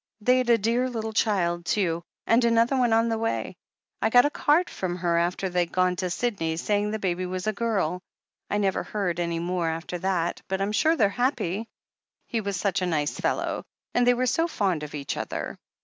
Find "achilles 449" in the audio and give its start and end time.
9.83-10.17